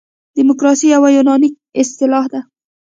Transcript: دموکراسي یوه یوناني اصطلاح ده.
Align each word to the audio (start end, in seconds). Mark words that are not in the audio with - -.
دموکراسي 0.37 0.85
یوه 0.95 1.09
یوناني 1.17 1.49
اصطلاح 1.81 2.25
ده. 2.33 2.39